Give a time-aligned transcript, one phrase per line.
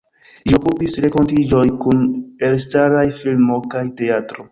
[0.51, 2.01] Ĝi okupis renkontiĝoj kun
[2.47, 4.49] elstaraj filmo kaj teatro.